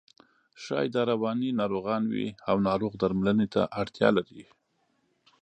ښایي 0.63 0.89
دا 0.95 1.01
رواني 1.11 1.49
ناروغان 1.59 2.03
وي 2.13 2.27
او 2.49 2.55
ناروغ 2.67 2.93
درملنې 3.01 3.47
ته 3.53 3.61
اړتیا 3.81 4.09
لري. 4.17 4.43